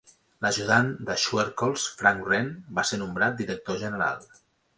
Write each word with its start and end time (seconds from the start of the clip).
L'ajudant 0.43 0.87
de 1.09 1.17
Schuerholz, 1.23 1.83
Frank 1.99 2.25
Wren, 2.31 2.49
va 2.81 2.87
ser 2.93 3.01
nombrat 3.03 3.37
director 3.45 3.79
general. 3.85 4.29